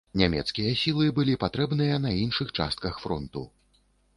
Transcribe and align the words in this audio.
Нямецкія 0.19 0.71
сілы 0.83 1.09
былі 1.19 1.35
патрэбныя 1.45 1.99
на 2.07 2.15
іншых 2.25 2.53
частках 2.61 2.93
фронту. 3.07 3.49